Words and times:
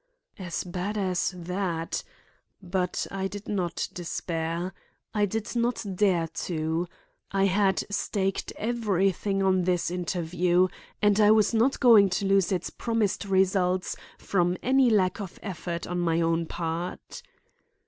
As 0.39 0.63
bad 0.63 0.97
as 0.97 1.31
that! 1.37 2.03
But 2.59 3.05
I 3.11 3.27
did 3.27 3.47
not 3.47 3.87
despair. 3.93 4.73
I 5.13 5.27
did 5.27 5.55
not 5.55 5.85
dare 5.93 6.27
to. 6.49 6.87
I 7.31 7.45
had 7.45 7.83
staked 7.93 8.51
everything 8.55 9.43
on 9.43 9.61
this 9.65 9.91
interview, 9.91 10.69
and 11.03 11.19
I 11.19 11.29
was 11.29 11.53
not 11.53 11.79
going 11.79 12.09
to 12.17 12.25
lose 12.25 12.51
its 12.51 12.71
promised 12.71 13.25
results 13.25 13.95
from 14.17 14.57
any 14.63 14.89
lack 14.89 15.21
of 15.21 15.37
effort 15.43 15.85
on 15.85 15.99
my 15.99 16.19
own 16.19 16.47
part. 16.47 17.21